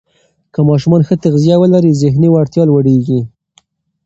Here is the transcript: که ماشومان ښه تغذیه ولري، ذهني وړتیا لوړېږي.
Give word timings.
که 0.53 0.59
ماشومان 0.69 1.01
ښه 1.07 1.15
تغذیه 1.23 1.55
ولري، 1.59 1.91
ذهني 2.01 2.27
وړتیا 2.31 2.63
لوړېږي. 2.67 3.21